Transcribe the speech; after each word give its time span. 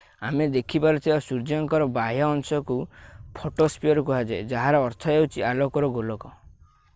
ଆମେ 0.27 0.45
ଦେଖିପାରୁଥିବା 0.53 1.17
ସୂର୍ଯ୍ୟଙ୍କର 1.25 1.87
ବାହ୍ୟ 1.97 2.23
ଅଂଶକୁ 2.29 2.77
ଫଟୋସ୍ପିୟର 3.41 4.05
କୁହାଯାଏ 4.09 4.49
ଯାହାର 4.55 4.81
ଅର୍ଥ 4.89 5.13
ହେଉଛି 5.13 5.45
ଆଲୋକର 5.53 5.93
ଗୋଲକ 6.01 6.35